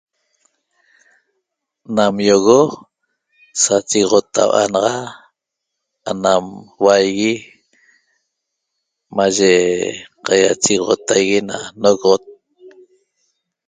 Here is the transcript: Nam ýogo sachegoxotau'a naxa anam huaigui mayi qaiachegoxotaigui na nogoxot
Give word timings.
Nam 1.95 2.15
ýogo 2.25 2.59
sachegoxotau'a 3.61 4.63
naxa 4.73 4.95
anam 6.09 6.45
huaigui 6.77 7.33
mayi 9.15 9.51
qaiachegoxotaigui 10.25 11.39
na 11.49 11.57
nogoxot 11.81 12.23